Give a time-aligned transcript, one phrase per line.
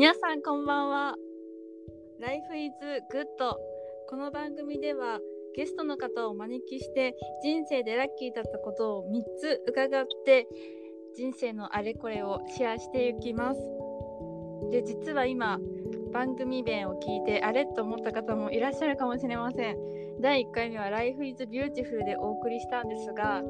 [0.00, 1.14] 皆さんこんばんは。
[2.20, 2.72] Life is
[3.12, 3.26] Good
[4.08, 5.20] この番組では
[5.54, 10.48] ゲストの方をお招きして人生でラッキーだったことを3つ伺って
[11.14, 13.60] 人生のあれこれをシェアしていきます。
[14.70, 15.58] で実は今
[16.14, 19.76] 番組名を聞いてあれと思った方もいらっしゃるかもしれません。
[20.22, 23.42] 第1回目は Life is Beautiful でお送りしたんですが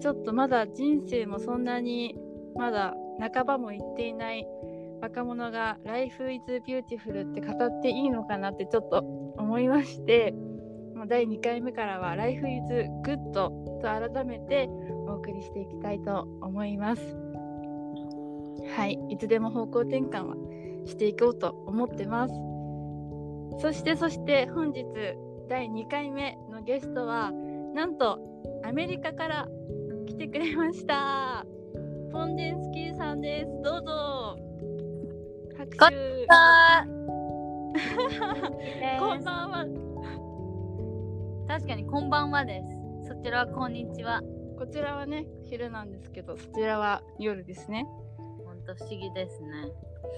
[0.00, 2.16] ちょっとまだ人生もそんなに
[2.56, 4.44] まだ半ばも行っていない
[5.02, 8.98] 若者が Life is Beautiful って語っていいのかなってちょっと
[9.36, 10.32] 思いまして
[11.08, 12.62] 第2回目からは Life is
[13.04, 13.52] Good と
[13.82, 14.68] 改めて
[15.08, 17.02] お送りしていきたいと思います。
[18.76, 20.36] はいいつでも方向転換は
[20.86, 22.34] していこうと思ってます。
[23.60, 24.84] そしてそして本日
[25.48, 27.32] 第2回目のゲストは
[27.74, 28.20] なんと
[28.64, 29.48] アメリカから
[30.06, 31.44] 来てくれました。
[32.12, 33.50] ポンデンスキーさんです。
[33.64, 34.21] どうぞ。
[35.78, 35.88] こ
[39.14, 39.64] んばんは。
[41.48, 43.08] 確かにこんばんはです。
[43.08, 44.20] そちらはこんにちは。
[44.58, 47.86] こちらはね昼なんですけどそちらは夜ですね。
[48.44, 49.72] ほんと不思議ですね。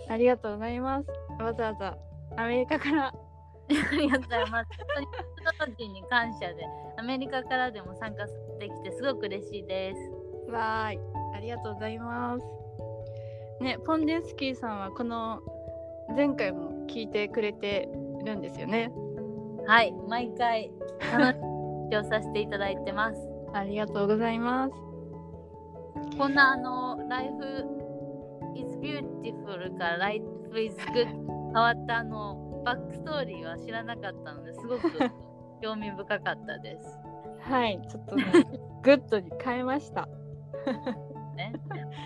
[0.08, 1.08] ありがとうございます。
[1.40, 1.96] わざわざ
[2.36, 3.06] アメリカから。
[3.08, 3.14] あ
[3.96, 4.70] りがとうございます。
[5.58, 6.66] 本当にに感謝で、
[6.98, 8.26] アメリカからでも参加
[8.58, 10.50] できてすごく嬉しいです。
[10.50, 10.98] わーい。
[11.34, 12.44] ありがとうございます
[13.60, 15.40] ねポンデンスキーさんはこの
[16.16, 17.88] 前回も聞いてくれて
[18.24, 18.92] るんですよね
[19.66, 20.70] はい、毎回
[21.12, 21.38] 楽
[21.90, 23.20] しさせていただいてます。
[23.54, 24.74] ありがとうございます
[26.18, 27.32] こんなあの、Life
[28.56, 30.24] is Beautiful から Life
[30.58, 34.90] is Good に変わったあの、バックストーリーは知らなかったのですごく
[35.62, 36.98] 興味深かったです。
[37.40, 38.24] はいちょっとね
[38.82, 40.08] Good に変えました
[41.36, 41.52] ね。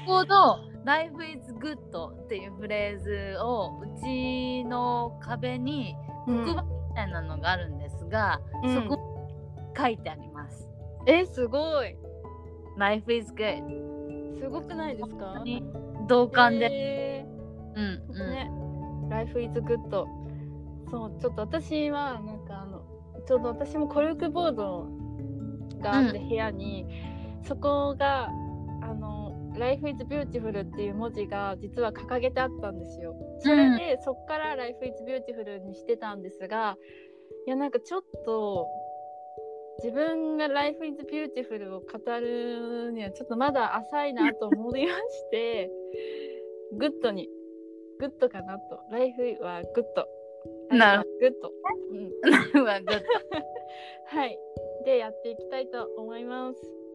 [0.07, 5.95] ちょうど Life is Good っていうフレーズをうちの壁に
[6.27, 6.45] うん。
[6.45, 8.75] 黒板みたいなのがあるんですが、うん。
[8.75, 10.69] そこに書いてあります。
[11.07, 11.97] えすごい。
[12.77, 15.43] Life is Good すごくないですか？
[15.45, 15.65] に
[16.07, 17.27] 同感で、え。
[17.75, 18.51] うんーうん、ね。
[19.11, 20.07] Life is good
[20.91, 22.83] そうちょっと私はなんかあの
[23.27, 24.87] ちょうど私もコルクボード
[25.81, 26.87] があってう部屋に、
[27.43, 28.31] そこが
[29.59, 33.15] Life is beautiful っていう文字が実は掲げてあったんですよ。
[33.41, 36.77] それで、そっから Life is beautiful にしてたんですが
[37.47, 38.69] いやなんかちょっと
[39.83, 45.71] 自分が Life is beautiful を語るにはちょっとまだ浅いなと思いまして
[46.77, 47.29] グッドに
[47.99, 48.81] グッドかなと。
[48.93, 50.07] Life はグッド。
[50.71, 51.09] なる。
[51.21, 51.53] グッド、
[52.55, 53.03] うん、うわ Good
[54.07, 54.39] はい。
[54.85, 56.88] でやっていきたいと思います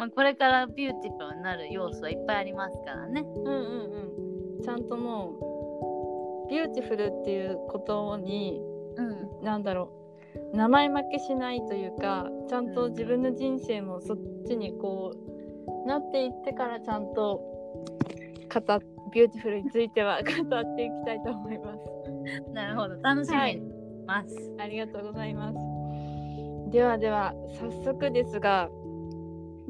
[0.00, 3.20] まあこれから beautiful になる要素はいっぱいありますからね。
[3.20, 8.60] うんうんうんちゃんともう beautiful っていうことに
[8.96, 9.90] うん、なんだろ
[10.52, 15.14] う名前負けしないというかちゃんと自分の人生もそっちにこ
[15.84, 17.40] うなっていってからちゃんと
[18.52, 18.80] 語っ
[19.12, 21.80] beautiful については語っていきたいと思います。
[22.52, 23.60] なるほど楽しみ
[24.06, 24.54] ます。
[24.58, 25.58] ありがとうございます。
[26.70, 28.68] ではでは早速ですが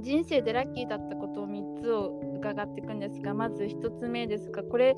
[0.00, 4.94] 人生でラッキーだったことを3つを伺っていくんですがまず1つ目ですがこれ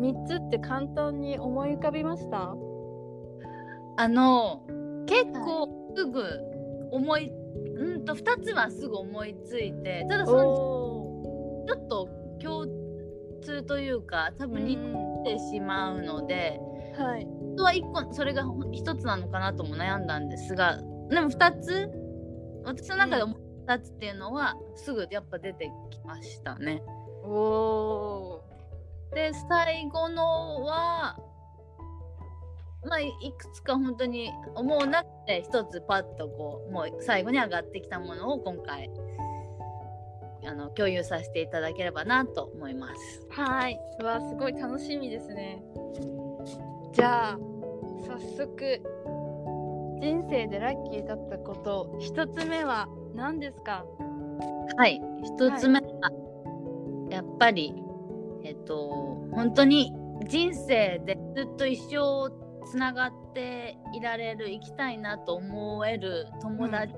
[0.00, 2.54] 3つって簡単に思い浮かびました？
[3.96, 4.62] あの
[5.06, 6.24] 結構すぐ
[6.90, 7.30] 思い、
[7.76, 12.08] うんと2つはすぐ思いついてただそのおちょっと
[12.42, 12.66] 共
[13.42, 14.76] 通というか多ー分似
[15.24, 16.60] てしまうので、
[16.96, 17.24] はい。
[17.24, 20.78] 本当は1個それが1つなのかなとも悩んだんですが
[21.10, 21.88] でも2つ
[22.64, 26.82] 私の中で思った2つっていうのはすぐやっぱ出てきましたね。
[27.24, 28.42] お
[29.14, 31.16] で最後のは
[32.84, 38.90] まあいくつか本当に思うなくて一つパッとこうもう最後に上がってきたものを今回
[40.46, 43.26] あの共有させていただければなと思います。
[43.30, 43.80] はい。
[44.00, 45.62] うわ、すごい楽しみですね。
[46.92, 47.38] じゃあ、
[48.06, 48.82] 早速、
[50.00, 53.84] 人生でラッキーだったこと、一つ目は何ですか？
[54.76, 55.00] はい。
[55.22, 56.10] 一つ目は、
[57.10, 57.74] やっぱり
[58.42, 59.92] えっと本当に
[60.26, 62.30] 人生でずっと一生
[62.66, 66.94] つながっていられる生きたいなと思える友達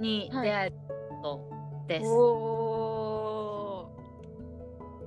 [0.00, 0.76] にはい出会えた
[1.22, 2.06] ことです。
[2.08, 3.90] お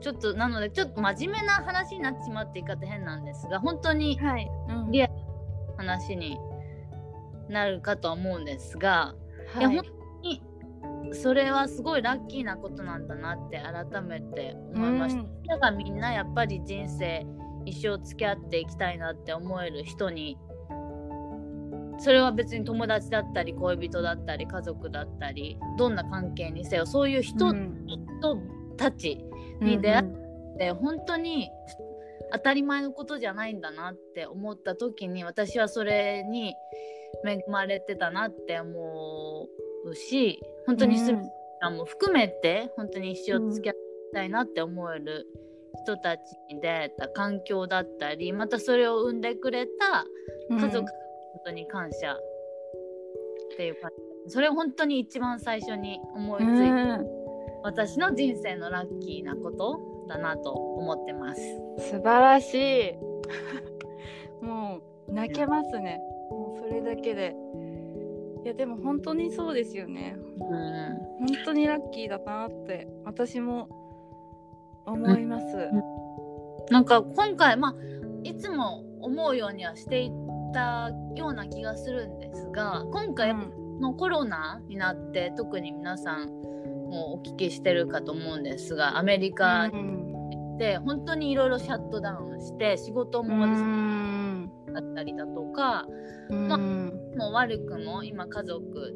[0.01, 4.17] ちょっとなのでちょっと真面目な話になってしまって言い方変なんですが本当に
[4.91, 5.13] リアル
[5.75, 6.39] 話に
[7.49, 9.13] なるかとは思うんですが、
[9.57, 9.98] い、やはい本当に
[11.13, 15.21] それはすごいラッキーなことなんだなって改めて思いました。
[15.21, 17.25] うんだからみんなやっぱり人生
[17.65, 20.37] 一生付き合っていきたいなって思える人に
[21.97, 27.53] それは別に友達だったり恋人だったり家族だったりどんな関係にせよそういう人
[28.77, 29.25] たち
[29.59, 31.49] に出会って本当に
[32.31, 36.53] 当たり前のことじゃないんだなって思った時に私はそれに
[37.25, 41.19] 恵まれてたなって思うし本当にすみ
[41.61, 43.75] さんも含めて本当に一生付き合い
[44.11, 45.27] きたいなって思える
[45.83, 50.05] 人たちに出会えた環境だったりまたそれを生んでくれた
[50.49, 50.59] うん。
[50.59, 50.85] 家族、本
[51.45, 52.17] 当に感謝っ
[53.55, 53.91] ていう感
[54.25, 54.33] じ。
[54.33, 57.19] それを本当に一番最初に思いついて、うん
[57.61, 61.41] 私の人生のラッキーなことだなと思ってます。
[61.77, 62.93] 素晴らしい。
[64.41, 65.99] もう泣けますね。
[66.29, 67.35] もうそれだけで
[68.43, 70.15] いやでも本当にそうですよね。
[70.17, 71.27] うん。
[71.27, 73.69] 本当にラッキーだなって私も
[74.85, 75.45] 思います、
[76.71, 77.75] なんか今回まあ
[78.23, 80.11] いつも思うようにはしてい
[80.53, 83.35] たような気がするんですが今回
[83.79, 93.55] のコロナになって特に皆さんもお聞きしてるかと思うんですがアメリカうんで本当にいろいろシャットダウンして仕事うもん
[94.69, 95.85] だったりだとか、
[96.29, 96.47] うん。
[96.47, 98.95] まもう悪くも今家族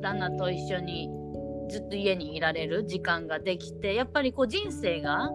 [0.00, 1.10] 旦那と一緒に
[1.68, 5.30] ずっと家にいられる時間ができてやっぱりこう人生が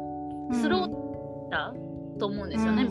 [0.52, 1.74] スローした
[2.20, 2.90] と思うんですよね。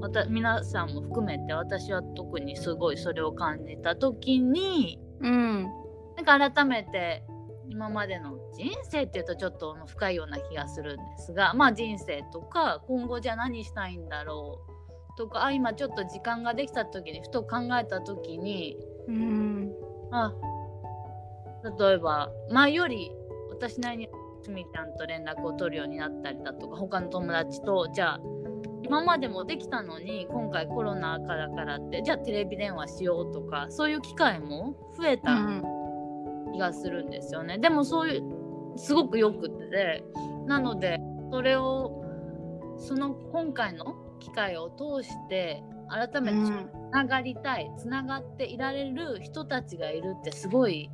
[0.00, 5.66] また皆さんも含めて私は特にすごいそれを感じた時にうん。
[6.16, 7.24] なんか改めて
[7.68, 14.73] 今までの人生っていうとちょっと深いような気がするんですがまあ人生とか今後じゃあ何したいんだろう
[15.16, 18.76] とかあ今ちょっと時間ができた時にふと考えた時に
[19.08, 19.72] うん。
[20.10, 20.32] あ
[21.78, 23.10] 例えば前より
[23.50, 24.08] 私なりに
[24.42, 28.20] すみちゃんと連絡を取るようになったりだとか他の友達とじゃあ
[28.82, 35.38] 今までもできたのに今回コロナ禍だからってじゃあテレビ電話しようとかそういう機会も増えた
[36.52, 37.58] 気がするんですよね。
[37.58, 38.22] でもそういう
[38.76, 40.04] すごくよくて。
[40.46, 41.00] なので
[41.30, 42.04] それを
[42.76, 50.90] その今回の機会を通して改めてつながりたいつながっていられる人たちがいるってすごい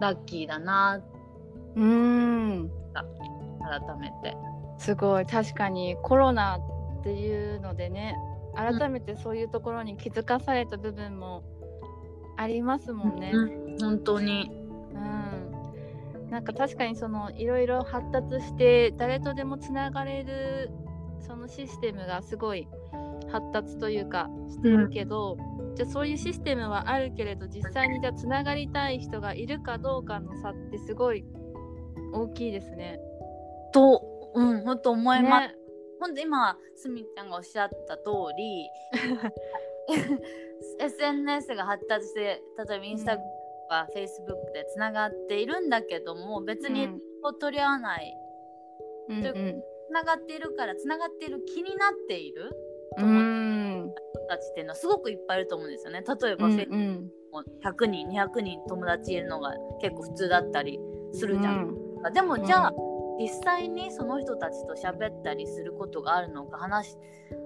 [0.00, 1.02] ラッキーだな。
[1.76, 2.70] うん。
[2.94, 4.36] 改めて。
[4.78, 5.26] すごい。
[5.26, 6.58] 確かにコロナ
[7.00, 8.16] っていうのでね
[8.54, 11.42] 改めてそういうところに気づかされた部分も
[12.38, 13.30] ありますもんね。
[13.34, 13.78] うん。
[13.78, 14.50] 本当に。
[14.94, 20.70] うん、なんか確かにそのいろいろ発達して誰とでもつながれる
[21.20, 22.68] そのシステムがすごい
[23.30, 25.36] 発達というかしてるけど、
[25.74, 31.24] じゃあそういうシステムはあるけれど実際にじゃあつながりたい人がいるかどうかの差ってすごい
[32.12, 32.98] 大きいですね。
[33.72, 34.02] と、
[34.34, 35.48] うん、本当思います。
[35.48, 35.54] ね
[36.00, 38.02] 本当今すみちゃんがおっしゃった通
[38.36, 38.68] り
[40.80, 42.20] SNS が発達して
[42.68, 43.32] 例えばインスタグラム
[43.62, 46.88] とかフェイスブックでつながっているんだけども別に
[47.40, 48.14] 取り合わない
[49.08, 49.32] うんと
[49.88, 52.50] つながっているからつながっている気になっている？
[52.98, 53.06] うん。
[53.06, 53.48] うん
[53.88, 56.02] 人たちっていうのはすごくいっぱいいると思うんですよね。
[56.06, 60.78] 例えば、うんフェイスブックも100人200人友達いるのが結構普通だったり
[61.12, 61.74] するじゃん。
[62.12, 62.72] でもじゃあ、
[63.18, 66.96] 実際にその人たちと喋ったりすることがあるのか話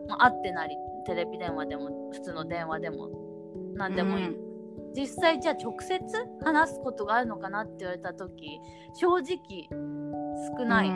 [0.08, 3.08] まあ会ってなりテレビ電話でも普通の電話でも
[3.74, 4.36] 何でもいい、
[4.94, 5.98] 実際じゃあ直接
[6.44, 8.60] 話すことがあるのかなって言われた時
[9.00, 9.68] 正直
[10.58, 10.90] 少ない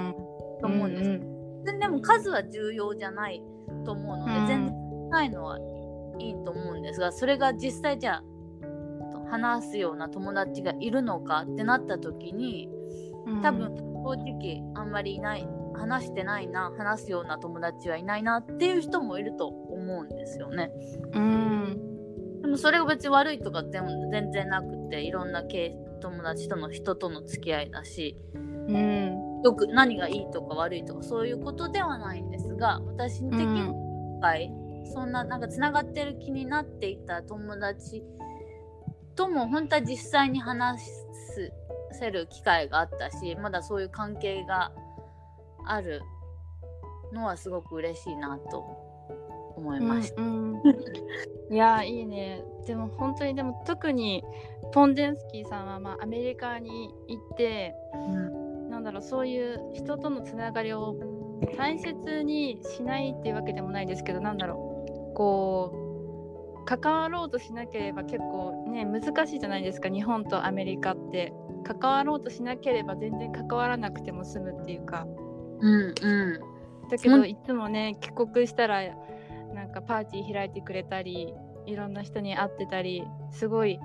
[0.61, 1.36] と思うんです、全
[1.67, 3.43] 然でも数は重要じゃない
[3.85, 4.47] と思うので、うん。
[4.47, 5.59] 全然ないのは
[6.19, 8.25] いいと思うんですがそれが実際じゃあ
[9.13, 12.71] と話すような友達がいるのかってなった時に
[13.43, 20.71] 多分正直あんまりいない話してないな話すような友達はいないなっていう人もいると思うんですよね。
[21.13, 22.41] うん。
[22.41, 34.51] でもそれが別に悪いとかでも全然なくていろんな系友達との人との付き合いだしうんよく何がいいとか悪いとかそういうことではないんですが私的に今回、
[34.93, 38.03] そんななんかつながってる気になっていた友達
[39.15, 40.83] とも本当は実際に話
[41.93, 44.73] せる機会があったしまだそういう関係が
[45.67, 46.03] ある
[47.13, 48.59] のはすごく嬉しいなと
[49.57, 50.23] 思いました。
[50.23, 50.73] うんう
[51.51, 51.55] ん。
[51.55, 52.43] いやいいね。
[52.67, 54.23] でも本当にでも特に
[54.73, 58.46] ポンデンスキーさんはまあアメリカに行ってなん
[58.87, 60.97] だろうそういう人とのつながりを
[61.59, 71.35] 大切にしないっていうわけでもないですけどなんだろうこう関わろうとしなければ結構ね難しいじゃないですか日本とアメリカって。
[71.67, 75.07] 関わろうとしなければ全然関わらなくても済むっていうか。
[75.61, 76.41] うんうん。
[76.89, 78.83] だけどいつもね帰国したら
[79.53, 81.35] なんかパーティー開いてくれたり
[81.67, 83.03] いろんな人に会ってたり
[83.33, 83.81] すごい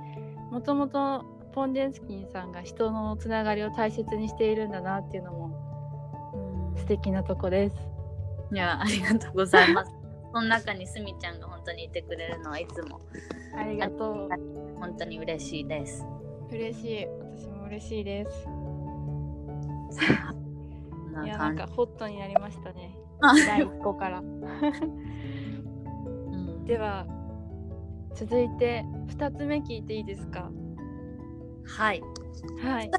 [0.51, 7.75] もともとポンデンスキンさんが人のつながりを大切にしているんだなっていうのも素敵なとこです。
[8.53, 9.91] いやありがとうございます。
[10.33, 13.01] その中にすみちゃんが本当にいてくれるのはいつも
[13.57, 14.29] ありがとう。
[14.79, 16.05] 本当に嬉しいです。
[16.49, 17.05] 嬉しい。
[17.05, 18.47] 私も嬉しいです。
[21.23, 22.95] いやなんかホットになりましたね。
[23.21, 24.19] あ第一個から。
[24.19, 24.41] うん
[26.65, 27.05] では
[28.13, 30.49] 続いて2つ目聞いていいですか？
[31.65, 32.01] はい。
[32.63, 32.91] はい。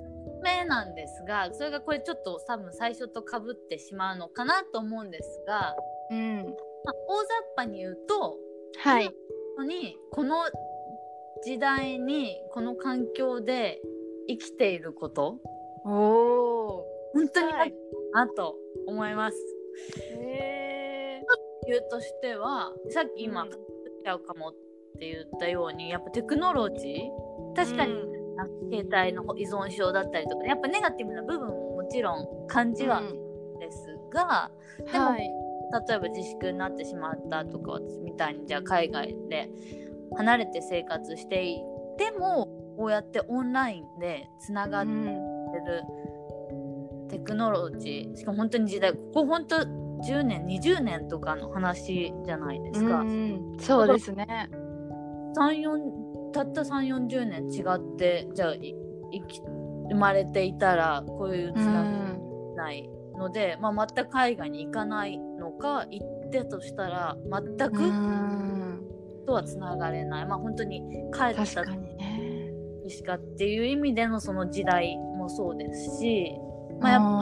[0.42, 5.74] 目なんですが、それがこれちょっと多分最初とかぶってしまうのかなと思うんですが、
[6.10, 6.44] うん。
[6.84, 8.36] まあ、大雑把に言うと、
[8.78, 9.04] はい。
[9.04, 9.14] 本
[9.58, 10.36] 当にこの
[11.44, 13.80] 時代にこの環境で
[14.28, 15.38] 生きていること
[15.84, 16.86] おお。
[17.14, 17.74] 本当にはい
[18.12, 19.36] なと思います。
[19.98, 21.22] へえ。
[21.66, 23.50] 理由としてはさっき今、うっ
[24.04, 24.52] ちゃうかもっ
[24.98, 28.21] て言ったようにやっぱテクノロジー確かに、うんあ
[28.70, 34.50] 携帯の依存症だったりとかやっぱネガティブな部分ももちろん感じはうんですが、
[34.90, 35.30] でもはい。
[35.88, 39.48] 例えば自粛になってしまったとか私みたいにじゃあ海外で
[40.16, 41.60] 離れて生活してい
[41.96, 42.46] ても
[42.76, 45.04] こうやってオンラインでつながってうん。
[45.64, 45.82] る
[47.10, 53.00] テクノロジーしかも本当に時代ここ本当10年20年とかの話じゃないですか。
[53.00, 54.26] うんそうですね。
[55.36, 58.74] 34たった3 4 0年違ってじゃあい
[59.12, 59.40] 生き
[59.90, 62.02] 生まれていたらこういうつうなが。
[62.54, 68.88] ないので、まあ、全く海外に行かないのか行ってとしたら全くうん。
[69.26, 76.32] とはつながれない、まあ本当に帰ったしかっていう意味でのその時代もそうですし、
[76.80, 77.12] まあ、やっぱあ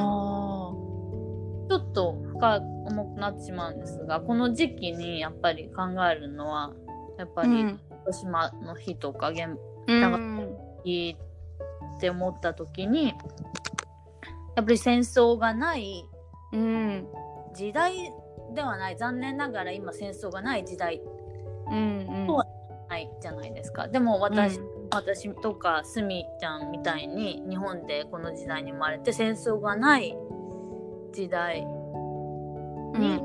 [1.68, 6.72] ちょっと深重くなってしまうんですがこの時期にやっぱり考えるのは
[7.18, 9.48] やっぱりーうん広島の日とか原
[9.86, 10.56] うん。
[10.84, 11.16] いい
[11.96, 13.08] って思った時に
[14.56, 16.06] やっぱり戦争がない
[16.52, 17.06] うん
[17.54, 18.12] 時代
[18.54, 21.00] ではない残念ながら今戦争がない時代
[21.70, 22.06] うん。
[22.08, 23.86] うんそうないじゃないですか。
[23.86, 24.88] でも私,、うん。
[24.90, 30.16] 私とかすみちゃんみたいに日本でこの時代に生まれて戦争がない
[31.12, 31.64] 時代
[32.98, 33.20] に、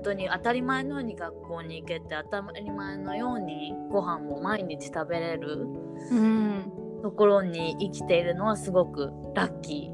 [0.00, 5.66] 本当に当たり前のように学校に行けて当たり前のようにご飯も毎日食べれる
[6.10, 6.72] うん。
[7.02, 9.90] ところに生きているのはすごくラッキ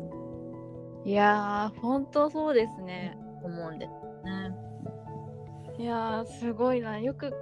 [1.05, 1.09] ー。
[1.09, 3.19] いやー本当そうですね。
[3.41, 3.91] と思うんです
[4.25, 4.55] ね。
[5.79, 7.01] いやーすごいな。
[7.01, 7.35] よく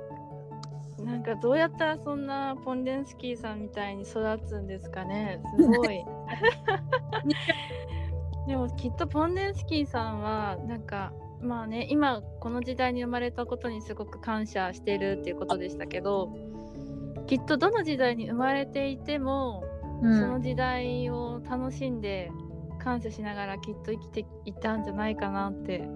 [1.04, 5.42] なんかどうやったらそんなポンデンスキーさんみたいに育つんですかね。
[5.58, 6.02] すごい。
[8.48, 11.12] でもきっとポンデンスキーさんはなんか
[11.44, 16.32] まあね今この時代に生まれたことにすごく感謝してるっていうことでしたけど
[17.26, 19.64] きっとどの時代に生まれていても、
[20.02, 22.30] うその時代を楽しんで
[22.78, 25.88] 感謝しながらきっと生きていたんじゃないかなって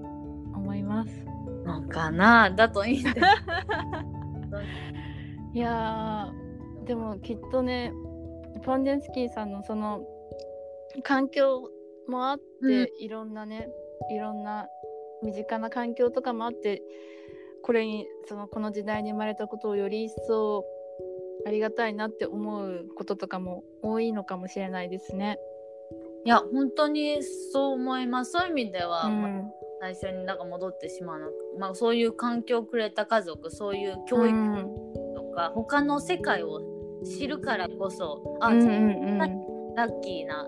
[0.54, 1.10] 思います。
[1.66, 3.16] のかなだといいんです。
[5.52, 7.92] いやーでもきっとね
[8.64, 10.00] ポンデンスキーさんのその
[11.02, 11.68] 環境
[12.08, 13.68] もあって、うんいろんなね
[14.10, 14.66] いろんな
[15.22, 16.82] 身近な環境とかもあって
[17.62, 20.64] これにそのこの時代に生まれたことをより一層
[21.46, 25.38] ありがたいなって思うこととかも多いのかもしれないですね。
[26.24, 28.32] いや本当にそう思います。
[28.32, 31.26] そういう意味では、まあうん最初になんか戻ってしまうの、
[31.58, 36.60] まあ、そういう環境をくれた家族そういう教育うんとか、他の世界を
[37.04, 40.44] 知るからこそあ、うんうんうんラッキーな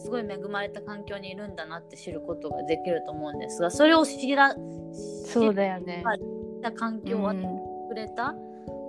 [0.00, 4.54] すごい恵まれた環境にいるんだなって知ることができると思うんですがそれを知ら
[5.24, 6.02] そうだよね。
[6.18, 6.22] 知
[6.58, 7.30] った環境を
[7.88, 8.34] くれた、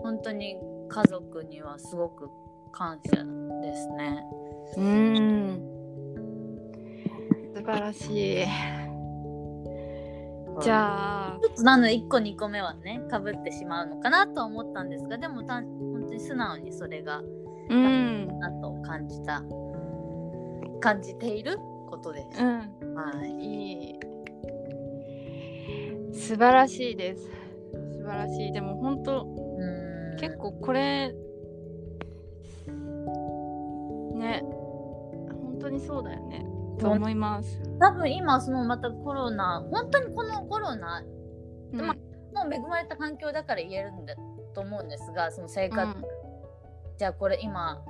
[0.03, 0.57] 本当に
[0.89, 2.29] 家族にはすごく
[2.71, 3.11] 感謝
[3.61, 4.23] ですね。
[4.77, 5.61] うん
[7.55, 8.45] 素晴らしい。
[10.61, 17.21] じゃあちょっとなので1個2個目はねかぶってしまうのかなとは思ったんですがでもた本当に素直にそれが
[17.69, 19.41] うんなと感じた
[20.81, 21.57] 感じている
[21.89, 22.41] ことです。
[22.41, 22.95] うん。
[22.95, 23.99] はい、いい。
[26.13, 27.29] 素晴らしいです。
[27.93, 28.51] 素晴らしい。
[28.51, 30.17] でも本当うーん。
[30.19, 31.13] 結構これ
[34.15, 36.45] ね本当にそうだよね。
[36.79, 41.03] と思います、多分今そのまたコロナ本当にこのコロナ
[41.73, 41.79] うん。
[41.79, 44.15] まもう恵まれた環境だから言えるんだ
[44.53, 46.03] と思うんですがその生活、うん。
[46.97, 47.83] じゃあこれ今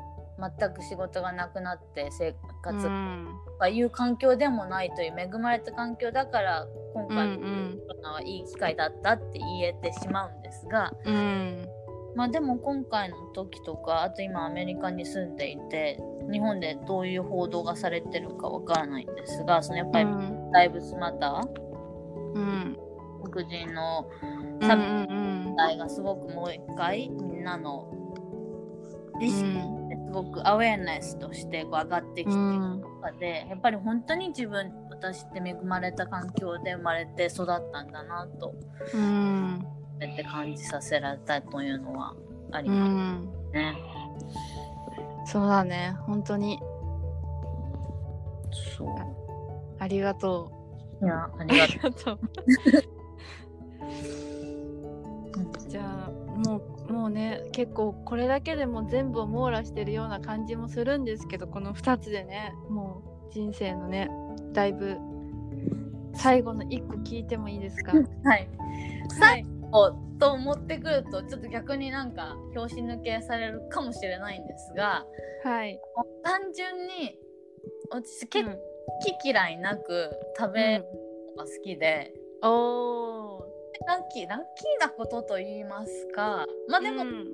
[0.60, 2.88] 全く仕事がなくなって生活。
[2.88, 3.28] うん。
[3.46, 11.16] とかいう環境でもないという恵まれた環境だから今うん回のコロナはいい機会だったって言えてしまうんですが、うん。
[11.16, 11.68] うん
[12.14, 15.98] まあでも今回の時とかあと今アメリカに住んでいて
[16.30, 20.52] 日本でどういう報道がされてるかわからないんですがそのやっぱりうん。
[20.52, 21.42] ライブスマタ
[22.36, 22.78] うん。
[23.24, 24.10] ー黒人の
[24.60, 25.46] うん差うん。
[25.46, 27.88] 別題がすごくもう一回みんなの
[29.22, 29.81] 意識うん
[30.12, 32.82] ごくアウェアネスとしてこう上がってきているうん。
[33.22, 38.54] やっぱり本当に自分私って恵まれた環境で生まれて育ったんだなと
[38.94, 39.66] うん。
[39.96, 42.16] って感じさせられたというのは
[42.52, 43.76] ありうまんすね。
[45.26, 45.96] そうだね。
[46.06, 46.60] 本当に。
[48.78, 48.88] そう。
[49.80, 50.52] ありがと
[51.02, 51.48] いやあう。
[51.48, 52.20] りがとう。
[57.52, 64.10] 結構これだけでも全部を網羅してるような感じもするんですけどこの2つでねもう人生のね
[64.54, 64.98] だいぶ
[66.14, 67.94] 最後の1個聞いてもいいですか？
[68.24, 68.48] はい。
[69.20, 69.46] はい。
[69.74, 75.06] おと思ってくるとちょっと逆になんか拍子抜けされるかもしれないんですが
[75.44, 75.80] はい。
[76.24, 77.18] 単純に
[77.90, 78.58] 私結構うん。
[78.58, 78.62] 好
[79.22, 80.84] き嫌いなく食べる
[81.38, 83.41] のが好きで、おー
[83.88, 86.46] ラッキーラッキーなことと言いますか。
[86.68, 87.26] まあでも、うん。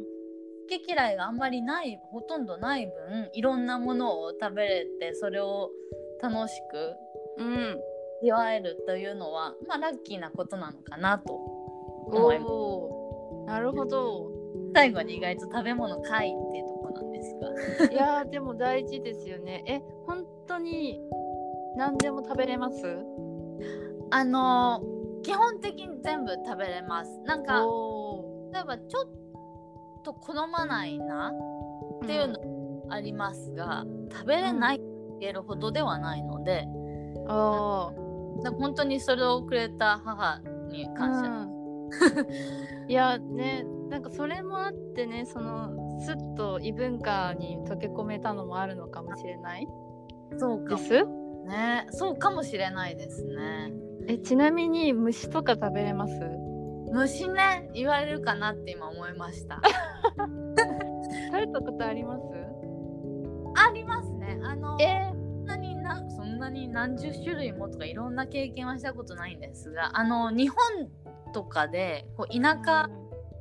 [0.70, 5.72] 好き嫌いがあんまりないほとんどない分いろんなものを食べれてそれを
[6.22, 6.94] 楽しく
[7.38, 7.80] うん。
[8.22, 13.54] 祝えるというのはまあラッキーなことなのかなと思います。
[13.54, 14.30] なるほど。
[14.74, 17.36] 最後に意外と食べ物かいっていうとこなんです
[17.80, 17.90] が。
[17.90, 19.64] いやーでも大事ですよね。
[19.68, 21.00] え本当に
[21.78, 22.98] 何でも食べれます？
[24.12, 24.97] あのー
[25.28, 27.20] 基本的に全部食べれます。
[27.26, 32.40] なんかお例えばちょっと好まないなーっていうの
[32.90, 34.86] ありますが、食べれないって
[35.20, 38.44] 言えるほどではないので、うんあー。
[38.44, 41.58] だから本当にそれをくれた母に感謝、うん。
[42.90, 49.68] いやねなんかそれもあってねそのすっと異文化に溶け込めたのもあるのかもしれない？
[50.38, 50.82] そうかも。
[50.82, 51.06] です？
[51.48, 53.74] ねそうかもしれないですね
[54.08, 56.14] えちなみに虫とか食べれます？
[56.92, 59.62] 虫ね言われるかなって今思いました。
[60.18, 62.22] 食べたことあります？
[63.70, 64.40] ありますね。
[64.44, 65.12] あのえ？
[65.12, 70.58] そんなになそんなに何十種類もとかいろんな経験はしたことないんですがあの日本
[71.34, 72.90] とかでこう田舎が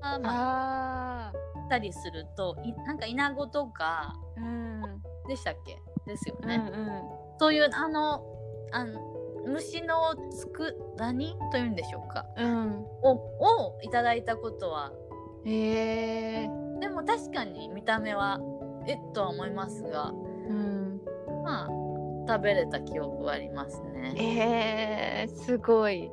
[0.01, 5.03] まああ行ったりするといなんかイナゴとかーうん。
[5.29, 5.77] でしたっけ？
[6.07, 6.63] ですようんね、
[7.39, 8.23] そういうあの
[8.71, 9.01] あの
[9.47, 9.95] 虫の
[10.31, 12.27] つく何というんでしょうか？
[12.37, 12.85] うん。
[13.03, 14.91] ををいただいたことは。
[15.45, 16.79] うんえー。
[16.81, 18.41] でも確かに見た目は
[18.87, 20.11] えっとは思いますが。
[20.11, 21.01] うん。
[21.45, 21.69] まあ
[22.29, 24.15] 食べれた記憶はありますね。
[24.19, 26.11] えー、すごい。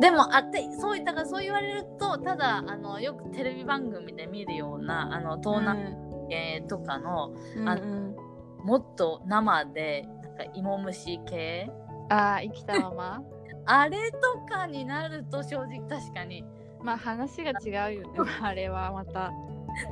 [0.00, 5.94] でもあってそういったからそう言われるとただあのよくテレビ番組で見るようなあの東南
[6.30, 7.34] 系とかの、
[7.66, 8.64] あうんうん。
[8.64, 11.70] もっと生でなんか芋虫系
[12.10, 13.22] あー生きたまま？
[13.66, 16.44] あれとかになると正直確かに。
[16.82, 19.30] まあ話が違うよねあれはまた、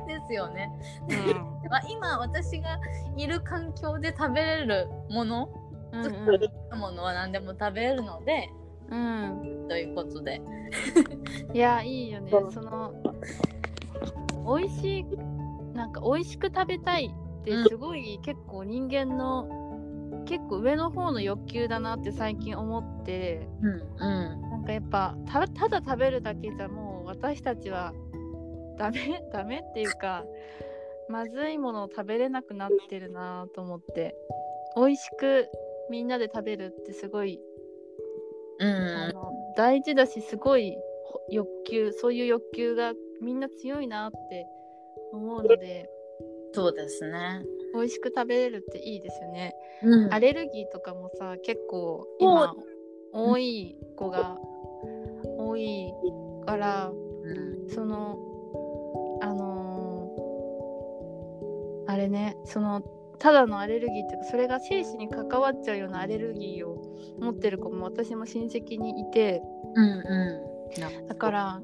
[0.07, 0.71] ですよね。
[1.09, 1.35] うん。
[1.69, 2.79] まあ今私が
[3.15, 5.49] いる環境で食べれるもの
[5.91, 8.49] うん作るものは何でも食べれるので、
[8.89, 10.41] うん、ということで。
[11.53, 12.31] いやいいよね。
[12.51, 12.93] その
[14.57, 15.05] 美味しい
[15.73, 17.67] なんか美味しく食べたいってうん。
[17.67, 19.68] すごい、結構人間の
[20.29, 24.41] 結構上の方の欲求だなって最近思ってうんうん。
[24.51, 27.93] なんかやっぱたただ食べるだけじゃもう私たちは
[28.77, 30.23] ダメ ダメっていうか
[31.09, 34.15] まずいものを食べれなくなってるなと思って
[34.75, 35.49] 美味しく
[35.89, 37.41] みんなで食べるってすごい、
[38.59, 38.67] うん。
[38.67, 44.45] あの大事だしすごいほ欲求そういう欲求がみんな強いなって
[45.11, 45.89] 思うので。
[46.53, 47.43] そうですね。
[47.73, 49.53] 美味しく食べれるっていいですよね。
[49.83, 52.55] うんアレルギーとかもさ結構今
[53.13, 54.37] 多い子が
[55.37, 55.93] 多い
[56.45, 57.33] からう
[57.65, 58.17] んその
[59.21, 62.81] あのーあれねその
[63.17, 66.77] ただのアレルギーっていうかそれが生死に関わっちゃうようなアレルギーを
[67.19, 69.41] 持ってる子も私も親戚にいて
[69.75, 70.45] うんう
[71.07, 71.07] ん。
[71.07, 71.61] だから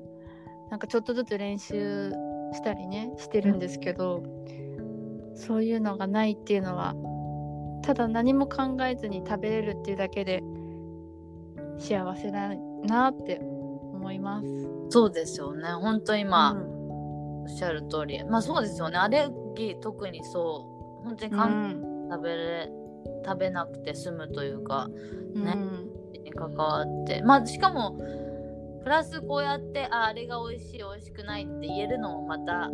[0.71, 2.11] なんかちょっとずつ練習
[2.53, 4.23] したりねしてるんですけど、
[5.35, 6.95] そういうのがないっていうのは
[7.83, 10.43] ただ何も考えずに食べれるっていうだけで
[11.77, 14.47] 幸せだなって思います。
[14.89, 15.67] そうですよね。
[15.69, 16.75] 本当今、うん
[17.43, 18.23] おっしゃる通り。
[18.23, 18.97] まあそうですよね。
[18.97, 21.05] アレルギー特にそう。
[21.05, 22.71] 本当にう簡ん食べれ
[23.23, 24.87] 食べなくて済むというか
[25.35, 25.53] ね
[26.15, 27.91] うんに関わってまあしかも
[28.83, 32.69] プラスこうやってああれが美味しい美味しくないって言えるのもまた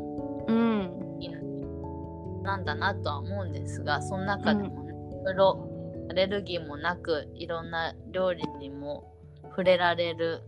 [2.41, 10.41] なんだなとは思うんですがその中でもね、いろいろアレルギーもなくいろんな料理にも触れられる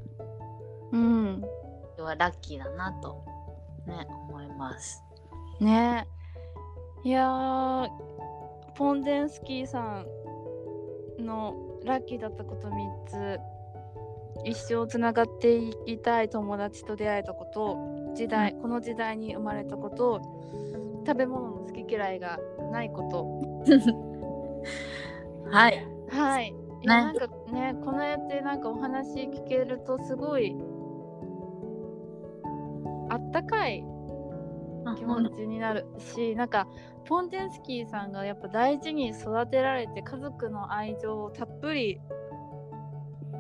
[0.92, 1.44] うん
[1.94, 3.24] 人はラッキーだなと
[3.88, 5.04] ね思います。
[5.60, 6.08] ね。
[7.04, 7.90] いやー
[8.76, 10.04] ポンデンスキーさ
[11.20, 11.54] んの
[11.86, 13.40] ラッキーだったこと3つ
[14.46, 20.22] 一生つながっていきたい友達と出会えたこと時代この時代に生まれたこと
[21.06, 22.40] 食べ物の好き嫌いが
[22.72, 23.26] ないこと
[25.52, 25.88] はい。
[26.10, 26.54] はい。
[26.82, 30.56] いやなんかね、このやってなんかお話聞けるとすごい
[33.10, 33.86] あったかい
[34.98, 36.68] 気持ちになるし、なんか
[37.06, 42.02] ポンデンスキーさんがやっぱ大事に育てられて家族の愛情をたっぷり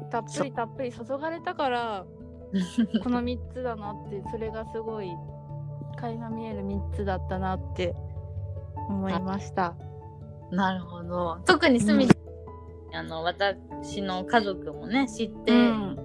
[0.10, 2.06] たっぷりたっぷり注がれたから
[3.04, 5.10] この3つだなってそれがすごい
[6.04, 7.96] 垣間見える3つだったなって
[8.89, 9.76] 思いました。
[10.52, 11.39] なるほど。
[11.46, 12.08] 特にすみ、
[12.94, 16.00] あの私の家族もね知ってうん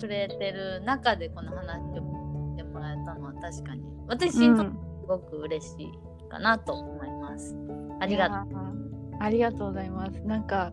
[0.00, 4.72] くれてる中でこの話をしてもらえたのは確かに私うんにとって
[5.02, 7.54] すごく嬉しいかなと思います。
[8.00, 8.30] ありが。
[8.30, 8.72] とう。
[9.20, 10.20] ありがとうございます。
[10.22, 10.72] なんか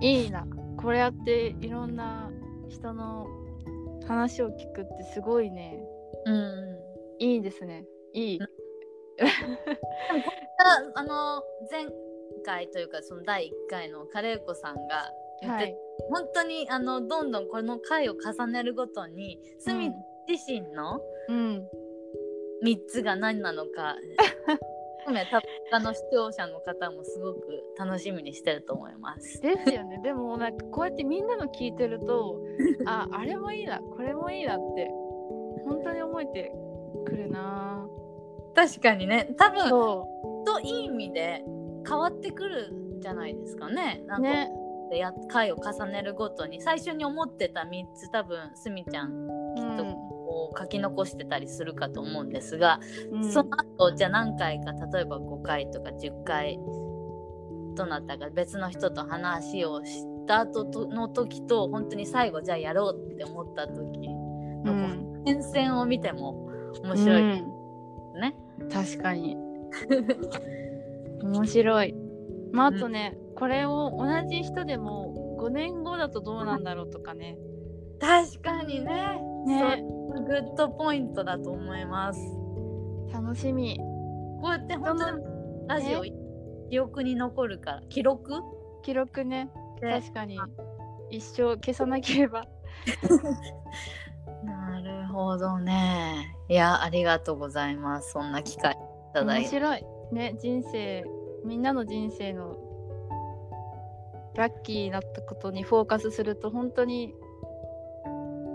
[0.00, 0.46] いいな。
[0.76, 2.30] これやっていろんな
[2.68, 3.26] 人の
[4.06, 5.82] 話を聞くってすごいね。
[6.26, 6.67] うん。
[7.18, 7.84] いいですね。
[8.12, 8.40] いい。
[8.40, 8.46] あ
[10.94, 11.86] あの前
[12.44, 15.76] 回というかその第1回のカレー子さんが言って、はい。
[16.10, 19.94] 本当にあのどんどんこの回を重ねるごとにすみうん
[20.28, 21.68] 自身のうん。
[22.64, 23.96] 3つが何なのか
[25.08, 29.40] 含めた他の視聴者の方もすごく楽しみにしてると思います。
[29.40, 30.00] ですよね。
[30.02, 32.42] でもなんかこうやってみんなの聞いてると、
[32.86, 34.90] あ、あれもいいな、これもいいなって
[35.64, 36.52] 本当に思えて
[37.08, 37.86] くるな。
[38.54, 40.08] 確かにね多分そ
[40.46, 41.44] といい意味で
[41.88, 44.02] 変わってくるんじゃないですかね。
[44.06, 44.20] なう。
[44.20, 44.50] んかね。
[44.90, 49.28] でや回を重ねるごとに最初に思ってた3つ多分すみちゃんう
[49.92, 49.94] ん。
[50.28, 52.80] こう書き残してたりするかと思うんですが、
[53.12, 56.58] うんその後じゃあ何回か例えば5回とか10回
[57.74, 63.78] どなたか別の人と話をした後との時と本当に最後じゃあやろうって思った時
[64.64, 66.47] のうん変遷を見ても
[66.82, 67.22] 面白い。
[68.20, 68.34] ね。
[68.72, 69.36] 確かに。
[71.22, 71.94] 面白い。
[72.52, 77.36] まああとね、これを同じ人でも5年後だとどうなんだろうとかね。
[78.00, 79.20] 確かにね。
[79.46, 79.84] ね。
[80.26, 82.20] グッドポイントだと思います。
[83.12, 83.78] 楽しみ。
[84.40, 85.24] こうやって本当に
[85.66, 86.04] ラジオ
[86.70, 87.82] 記憶に残るから。
[87.88, 88.32] 記録？
[88.82, 89.50] 記録ね。
[89.80, 89.92] で。
[90.00, 90.38] 確かに。
[91.10, 92.44] 一生消さなければ
[95.24, 96.36] ほどね。
[96.48, 98.12] いやありがとうございます。
[98.12, 98.76] そんな機会い
[99.14, 99.50] ただいて。
[99.50, 101.04] 面白いね人生
[101.44, 102.56] みんなの人生の
[104.34, 107.12] ラッキーだったことにフォーカスすると本当に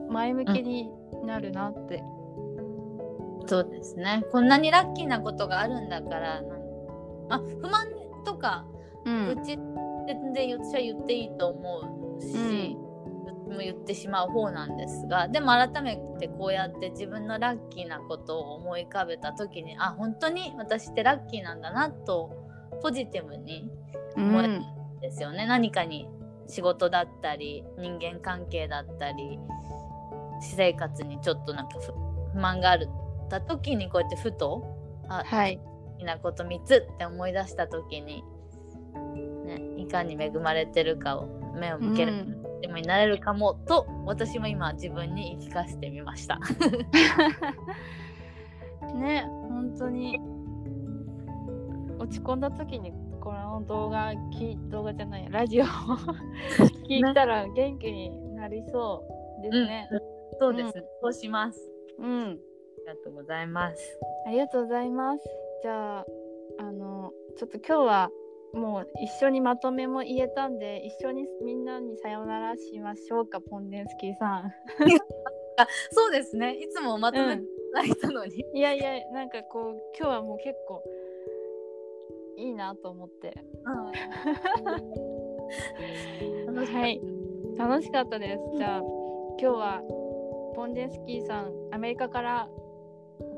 [0.09, 0.89] 前向きに
[1.25, 2.03] なるなって、
[3.47, 4.23] そうですね。
[4.31, 6.63] こんなにラッキーなことがあるんだから、なん
[7.29, 7.87] あ不満
[8.25, 8.65] とか、
[9.05, 9.57] うんうち
[10.07, 12.77] 全然私は言っていいと思うし、
[13.53, 22.31] も言ってしまう方なんですが、でも改めてこうやって自分のラッキーなことを思い浮かべた時に、あ本当に私ってラッキーなんだなと
[22.81, 23.69] ポジティブに
[24.15, 24.59] うん思え
[25.01, 25.45] ですよね。
[25.45, 26.07] 何かに
[26.47, 29.39] 仕事だったり人間関係だったり
[30.41, 31.93] 私生活にちょっとなんか不
[32.33, 32.89] 不満がある
[33.29, 34.63] た時にこうやってふと
[35.07, 35.57] あはい。
[35.57, 38.23] 好きなこと3つって思い出した時に、
[39.45, 42.13] ね、いかに恵まれてるかを目を向ける。
[42.13, 46.39] うんでもになれるかもと私も今自分に言い聞かせてみました。
[48.95, 50.17] ね本当に
[51.99, 55.67] 落ち込んだ時にこの動画き動画じゃないラジオを
[56.87, 59.03] 聞いたら元気になりそ
[59.39, 59.89] うですね。
[60.39, 61.69] そうですね、そうします。
[61.99, 62.39] うん、あり
[62.85, 63.99] がとうございます。
[64.25, 65.29] ありがとうございます。
[65.63, 66.05] じゃあ
[66.59, 68.09] あのちょっと今日は
[68.53, 74.53] もう一緒にまとめも言えたんで一緒にみんなにさよならしましょうかポンデンスキーさん。
[75.55, 77.43] あそうですねいつもまとめて
[77.89, 78.45] いたのに。
[78.53, 80.83] いやいやなんかこう今日はもう結構
[82.37, 83.33] いいなと思って。
[86.73, 87.01] はい、
[87.57, 88.57] 楽しかったです。
[88.57, 89.81] じゃあ今日は
[90.55, 92.47] ポンデンスキーさんアメリカから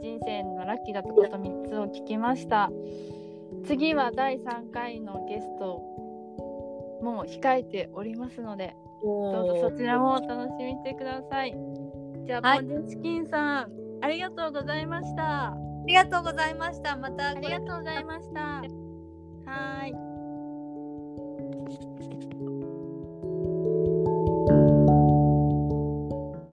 [0.02, 2.70] 人生のラッキーだったこと3つを聞きました。
[3.66, 5.82] 次は第3回のゲスト
[7.04, 11.56] も控えておりますのでどうぞそちらもお楽しみにしてください。
[12.26, 15.52] じゃあ、はいポンジチキンさんありがとうございました。
[15.52, 16.98] ありがとうございました。
[16.98, 18.42] またありがとうございました。
[18.42, 20.15] はーい。